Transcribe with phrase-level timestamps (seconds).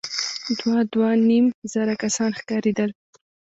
[0.59, 2.89] دوه، دوه نيم زره کسان ښکارېدل.